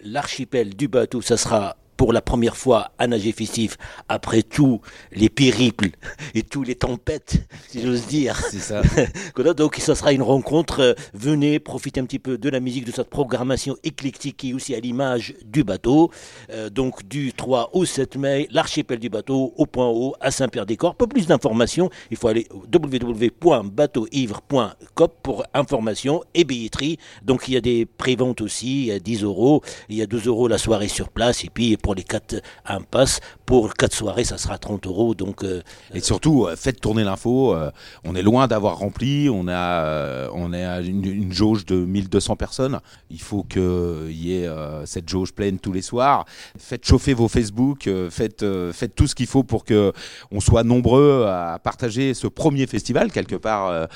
l'archipel 0.05 0.75
du 0.75 0.89
bateau, 0.89 1.21
ça 1.21 1.37
sera 1.37 1.77
pour 1.97 2.13
la 2.13 2.21
première 2.21 2.57
fois 2.57 2.91
à 2.99 3.07
nager 3.07 3.33
festif 3.33 3.77
après 4.09 4.43
tous 4.43 4.81
les 5.13 5.29
périples 5.29 5.91
et 6.35 6.43
toutes 6.43 6.69
les 6.69 6.75
tempêtes, 6.75 7.47
si 7.69 7.83
j'ose 7.83 8.07
dire. 8.07 8.41
C'est 8.51 8.59
ça. 8.59 8.83
Donc 9.57 9.77
ça 9.77 9.95
sera 9.95 10.13
une 10.13 10.23
rencontre. 10.23 10.97
venez 11.15 11.59
profiter 11.59 12.01
un 12.01 12.05
petit 12.05 12.19
peu 12.19 12.39
de 12.39 12.49
la 12.49 12.61
musique, 12.61 12.85
de 12.85 12.93
cette 12.93 13.11
programmation 13.11 13.77
éclectique 13.85 14.37
qui 14.37 14.51
est 14.51 14.55
aussi 14.55 14.75
à 14.75 14.81
l'image 14.81 15.35
du 15.45 15.65
bateau. 15.65 16.11
Euh, 16.51 16.71
donc 16.71 17.07
du 17.07 17.33
3 17.33 17.71
au 17.73 17.85
7 17.85 18.17
mai, 18.17 18.49
l'archipel 18.51 18.99
du 18.99 19.09
bateau 19.09 19.53
au 19.57 19.67
point 19.67 19.89
haut 19.89 20.15
à 20.21 20.31
Saint-Pierre-des-Corps. 20.31 20.95
Pour 20.95 21.09
plus 21.09 21.27
d'informations, 21.27 21.91
il 22.11 22.17
faut 22.17 22.29
aller 22.29 22.47
au 22.51 22.65
www.bateauivre.com 22.73 25.09
pour 25.23 25.45
information 25.55 26.23
et 26.35 26.45
billetterie. 26.45 26.99
Donc 27.23 27.49
il 27.49 27.55
y 27.55 27.57
a 27.57 27.61
des 27.61 27.87
préventes 27.87 28.41
aussi, 28.41 28.83
il 28.83 28.87
y 28.87 28.93
a 28.93 28.99
10 28.99 29.23
euros, 29.23 29.63
il 29.89 29.97
y 29.97 30.03
a 30.03 30.07
2 30.07 30.27
euros 30.27 30.49
la 30.49 30.59
soirée 30.59 30.89
sur 30.89 31.09
place 31.09 31.45
et 31.45 31.51
puis 31.51 31.77
pour 31.87 31.95
les 31.95 32.03
4 32.03 32.43
un 32.67 32.81
pass, 32.81 33.21
pour 33.45 33.73
4 33.75 33.95
soirées 33.95 34.25
ça 34.25 34.39
sera 34.39 34.59
30 34.59 34.89
euros. 34.89 35.15
Donc 35.15 35.45
euh, 35.45 35.63
Et 35.95 36.01
surtout, 36.01 36.47
euh, 36.47 36.57
faites 36.57 36.81
tourner 36.81 37.05
l'info. 37.05 37.55
euh, 37.55 37.71
on 38.03 38.17
est 38.17 38.23
loin 38.25 38.49
d'avoir 38.49 38.79
rempli. 38.79 39.29
On 39.33 39.47
a, 39.47 40.29
on 40.33 40.53
est 40.53 40.65
à 40.65 40.81
une, 40.81 41.33
jauge 41.33 41.65
de 41.65 41.77
1200 41.77 42.35
personnes. 42.35 42.81
Il 43.09 43.21
faut 43.21 43.45
qu'il 43.45 44.11
y 44.11 44.35
ait 44.35 44.49
cette 44.85 45.09
jauge 45.09 45.33
pleine 45.33 45.61
tous 45.61 45.73
les 45.73 45.81
soirs. 45.83 46.25
Faites 46.59 46.85
chauffer 46.85 47.15
vos 47.15 47.29
Facebook. 47.29 47.89
faites, 48.11 48.45
faites 48.73 48.95
tout 48.97 49.07
ce 49.07 49.15
qu'il 49.15 49.29
faut 49.29 49.45
pour 49.45 49.65
que 49.65 49.93
on 50.33 50.41
soit 50.41 50.65
nombreux 50.65 51.25
à 51.29 51.61
partager 51.63 52.15
ce 52.15 52.27
premier 52.27 52.67
festival 52.67 53.13
quelque 53.13 53.37
part 53.37 53.87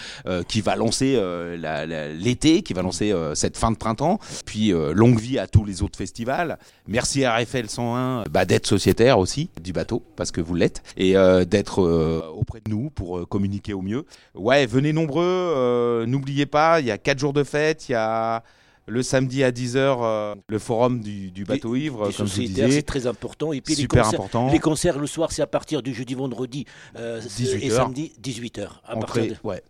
qui 0.47 0.61
va 0.61 0.77
lancer 0.77 1.17
la- 1.59 1.87
la- 1.87 2.09
l'été, 2.13 2.63
qui 2.63 2.73
va 2.73 2.83
lancer 2.83 3.13
cette 3.35 3.57
fin 3.57 3.73
de 3.73 3.77
printemps. 3.77 4.21
Puis 4.47 4.71
longue 4.71 5.19
vie 5.19 5.41
à 5.41 5.49
tous 5.49 5.65
les 5.65 5.83
autres 5.83 5.99
festivals. 5.99 6.57
Merci 6.87 7.25
à 7.25 7.35
RFL 7.37 7.69
101 7.81 8.25
bah, 8.31 8.45
d'être 8.45 8.67
sociétaire 8.67 9.19
aussi 9.19 9.51
du 9.63 9.73
bateau 9.73 10.03
parce 10.17 10.31
que 10.31 10.41
vous 10.41 10.55
l'êtes 10.55 10.83
et 10.97 11.17
euh, 11.17 11.45
d'être 11.45 11.83
euh, 11.83 12.23
auprès 12.35 12.61
de 12.65 12.71
nous 12.71 12.91
pour 12.91 13.19
euh, 13.19 13.27
communiquer 13.27 13.73
au 13.73 13.81
mieux. 13.83 14.05
Ouais, 14.35 14.67
venez 14.67 14.93
nombreux. 14.93 15.25
euh, 15.25 16.07
N'oubliez 16.07 16.47
pas, 16.47 16.81
il 16.81 16.87
y 16.87 16.91
a 16.91 16.99
quatre 16.99 17.19
jours 17.19 17.33
de 17.33 17.43
fête. 17.45 17.89
Il 17.89 17.93
y 17.93 17.95
a 17.95 18.43
le 18.87 19.03
samedi 19.03 19.45
à 19.45 19.51
10h 19.53 20.35
le 20.49 20.59
forum 20.59 21.01
du, 21.01 21.31
du 21.31 21.45
bateau 21.45 21.77
ivre, 21.77 22.09
des 22.09 22.15
comme 22.15 22.27
je 22.27 22.41
disais. 22.43 22.71
c'est 22.71 22.83
très 22.83 23.07
important. 23.07 23.53
Et 23.53 23.61
puis 23.61 23.75
les 23.75 23.83
Super 23.83 24.03
concerts, 24.05 24.21
important. 24.21 24.51
Les 24.51 24.59
concerts 24.59 24.99
le 24.99 25.07
soir, 25.07 25.31
c'est 25.33 25.43
à 25.43 25.47
partir 25.47 25.83
du 25.83 25.95
jeudi, 25.95 26.15
vendredi 26.15 26.65
euh, 26.97 27.21
18 27.21 27.65
et 27.65 27.71
heures. 27.71 27.85
samedi, 27.85 28.13
18h. 28.23 28.67
À 28.85 28.97
Entrée, 28.97 29.21
partir 29.29 29.39
de... 29.43 29.49
ouais. 29.49 29.63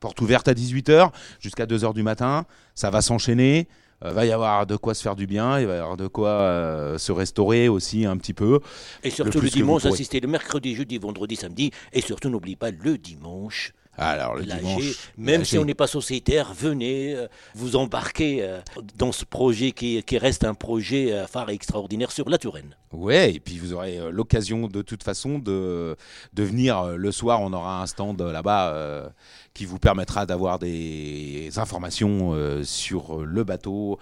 Porte 0.00 0.20
ouverte 0.20 0.48
à 0.48 0.52
18h 0.54 1.10
jusqu'à 1.40 1.64
2h 1.66 1.94
du 1.94 2.02
matin. 2.02 2.44
Ça 2.74 2.90
va 2.90 3.00
s'enchaîner. 3.00 3.68
Euh, 4.04 4.12
va 4.12 4.26
y 4.26 4.32
avoir 4.32 4.66
de 4.66 4.76
quoi 4.76 4.94
se 4.94 5.02
faire 5.02 5.16
du 5.16 5.26
bien, 5.26 5.58
il 5.60 5.66
va 5.66 5.76
y 5.76 5.78
avoir 5.78 5.96
de 5.96 6.06
quoi 6.06 6.28
euh, 6.28 6.98
se 6.98 7.12
restaurer 7.12 7.68
aussi 7.68 8.04
un 8.04 8.16
petit 8.16 8.34
peu. 8.34 8.60
Et 9.02 9.10
surtout 9.10 9.40
le, 9.40 9.48
vous 9.48 9.50
dimanche, 9.50 9.84
assister 9.86 10.20
le 10.20 10.28
mercredi, 10.28 10.74
jeudi, 10.74 10.98
vendredi, 10.98 11.36
samedi. 11.36 11.70
Et 11.92 12.00
surtout, 12.00 12.28
n'oublie 12.28 12.56
pas 12.56 12.70
le 12.70 12.98
dimanche. 12.98 13.72
Alors 13.96 14.34
le 14.34 14.44
dimanche, 14.44 15.10
Même 15.16 15.44
si 15.44 15.56
on 15.56 15.64
n'est 15.64 15.74
pas 15.74 15.86
sociétaire, 15.86 16.52
venez 16.52 17.14
euh, 17.14 17.28
vous 17.54 17.76
embarquer 17.76 18.42
euh, 18.42 18.60
dans 18.96 19.12
ce 19.12 19.24
projet 19.24 19.70
qui, 19.72 20.02
qui 20.02 20.18
reste 20.18 20.44
un 20.44 20.54
projet 20.54 21.12
euh, 21.12 21.26
phare 21.26 21.50
et 21.50 21.54
extraordinaire 21.54 22.10
sur 22.10 22.28
la 22.28 22.38
Touraine. 22.38 22.76
Ouais, 22.92 23.34
et 23.34 23.40
puis 23.40 23.58
vous 23.58 23.72
aurez 23.72 24.00
l'occasion 24.10 24.66
de 24.66 24.82
toute 24.82 25.02
façon 25.02 25.38
de, 25.38 25.96
de 26.32 26.42
venir 26.42 26.96
le 26.96 27.12
soir. 27.12 27.40
On 27.40 27.52
aura 27.52 27.82
un 27.82 27.86
stand 27.86 28.20
là-bas 28.20 29.12
qui 29.52 29.64
vous 29.64 29.80
permettra 29.80 30.26
d'avoir 30.26 30.60
des 30.60 31.50
informations 31.56 32.36
sur 32.62 33.24
le 33.24 33.42
bateau, 33.42 33.98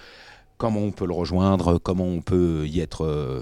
comment 0.59 0.81
on 0.81 0.91
peut 0.91 1.07
le 1.07 1.15
rejoindre, 1.15 1.79
comment 1.79 2.05
on 2.05 2.21
peut 2.21 2.67
y 2.67 2.81
être 2.81 3.41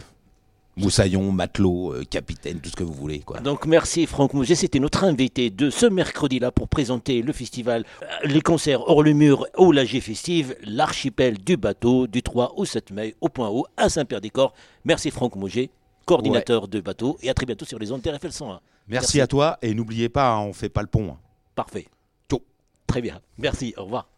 moussaillon, 0.81 1.31
matelot, 1.33 1.93
euh, 1.95 2.05
capitaine, 2.05 2.61
tout 2.61 2.71
ce 2.71 2.77
que 2.77 2.85
vous 2.85 2.93
voulez. 2.93 3.21
Quoi. 3.21 3.41
Donc 3.41 3.67
merci 3.67 4.07
Franck 4.07 4.35
Mouget, 4.35 4.55
c'était 4.55 4.79
notre 4.81 5.05
invité 5.05 5.51
de 5.51 5.71
ce 5.71 5.87
mercredi-là 5.87 6.51
pour 6.51 6.69
présenter 6.69 7.23
le 7.23 7.33
festival, 7.33 7.85
euh, 8.03 8.07
les 8.25 8.41
concerts 8.41 8.81
hors 8.89 9.03
le 9.03 9.13
mur 9.13 9.47
au 9.57 9.73
Lager 9.73 10.01
Festive, 10.01 10.57
l'archipel 10.65 11.39
du 11.39 11.57
bateau 11.57 12.07
du 12.07 12.23
3 12.23 12.55
au 12.57 12.65
7 12.65 12.91
mai 12.91 13.15
au 13.21 13.29
Point 13.29 13.49
Haut 13.49 13.67
à 13.77 13.89
Saint-Pierre-des-Corps. 13.89 14.53
Merci 14.85 15.11
Franck 15.11 15.37
Mouget, 15.37 15.71
coordinateur 16.07 16.69
de 16.69 16.81
bateau 16.81 17.19
et 17.23 17.31
à 17.31 17.35
très 17.35 17.47
bientôt 17.47 17.65
sur 17.65 17.79
les 17.79 17.93
ondes 17.93 18.03
TRFL 18.03 18.33
101. 18.33 18.61
Merci, 18.89 19.21
à 19.21 19.27
toi 19.29 19.57
et 19.63 19.73
n'oubliez 19.75 20.09
pas, 20.09 20.33
hein, 20.33 20.41
on 20.41 20.53
fait 20.53 20.69
pas 20.69 20.83
le 20.83 20.89
pont. 20.89 21.11
hein. 21.13 21.19
Parfait. 21.55 21.87
Ciao. 22.29 22.41
Très 22.87 23.01
bien. 23.01 23.21
Merci. 23.39 23.73
Au 23.77 23.85
revoir. 23.85 24.09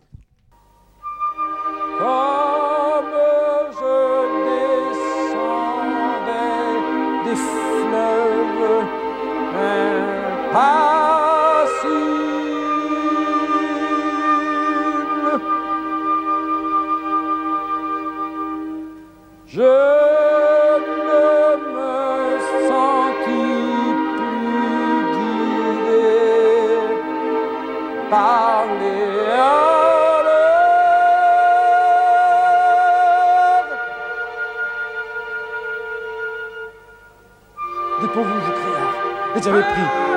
Des 38.00 38.09
pauvres 38.09 38.26
créards 38.26 38.94
les 39.37 39.49
avaient 39.49 39.62
pris 39.62 40.12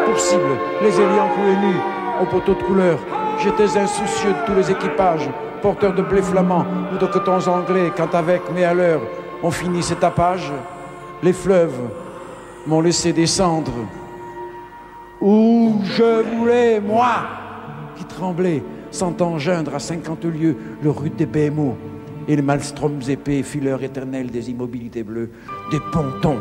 les 0.82 1.02
ayant 1.02 1.30
cloués 1.30 1.58
nus 1.58 1.80
au 2.22 2.26
poteau 2.26 2.54
de 2.54 2.64
couleur. 2.64 3.00
J'étais 3.40 3.78
insoucieux 3.78 4.32
de 4.32 4.46
tous 4.46 4.56
les 4.56 4.72
équipages, 4.72 5.30
porteurs 5.62 5.94
de 5.94 6.02
blé 6.02 6.22
flamand 6.22 6.66
ou 6.94 6.98
de 6.98 7.06
cotons 7.06 7.48
anglais, 7.48 7.92
quand 7.96 8.14
avec 8.16 8.42
mes 8.54 8.64
haleurs 8.64 9.02
on 9.44 9.52
finit 9.52 9.84
ces 9.84 9.96
tapages, 9.96 10.52
les 11.22 11.34
fleuves 11.34 11.80
m'ont 12.66 12.82
laissé 12.82 13.14
descendre. 13.14 13.74
Où 15.22 15.82
je 15.84 16.24
voulais, 16.36 16.80
moi, 16.80 17.14
qui 17.96 18.06
tremblais, 18.06 18.64
sentant 18.92 19.38
geindre 19.38 19.76
à 19.76 19.80
cinquante 19.80 20.26
lieues 20.26 20.56
le 20.82 20.90
rude 20.90 21.16
des 21.16 21.26
BMO 21.26 21.76
et 22.28 22.36
les 22.36 22.42
maelstroms 22.42 23.02
épais, 23.08 23.44
fileurs 23.44 23.84
éternels 23.84 24.32
des 24.32 24.50
immobilités 24.50 25.04
bleues, 25.04 25.30
des 25.72 25.80
pontons 25.92 26.40